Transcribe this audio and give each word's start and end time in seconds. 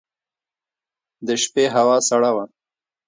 د 1.27 1.29
شپې 1.43 1.65
هوا 1.75 1.97
سړه 2.09 2.31
وه. 2.35 2.45